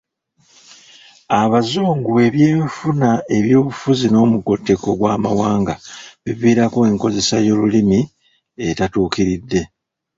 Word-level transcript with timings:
Abazungu, 1.41 2.11
ebyenfuna, 2.27 3.09
ebyobufuzi 3.37 4.05
n'omugotteko 4.09 4.87
gw'amawanga 4.99 5.73
biviirako 6.23 6.79
enkozesa 6.89 7.35
y'olulimi 7.45 7.99
etatuukiridde. 8.67 9.61